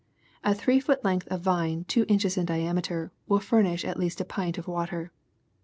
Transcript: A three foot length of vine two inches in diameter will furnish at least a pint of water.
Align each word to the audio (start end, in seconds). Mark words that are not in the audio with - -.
A 0.43 0.55
three 0.55 0.79
foot 0.79 1.05
length 1.05 1.27
of 1.27 1.41
vine 1.41 1.83
two 1.83 2.07
inches 2.09 2.35
in 2.35 2.45
diameter 2.47 3.11
will 3.27 3.37
furnish 3.39 3.85
at 3.85 3.99
least 3.99 4.19
a 4.19 4.25
pint 4.25 4.57
of 4.57 4.67
water. 4.67 5.11